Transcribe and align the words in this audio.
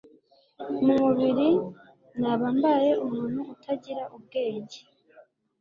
mu 0.85 0.93
mubiri 1.01 1.49
naba 2.21 2.47
mbaye 2.57 2.91
umuntu 3.05 3.39
utagira 3.53 4.03
ubwenge 4.15 4.79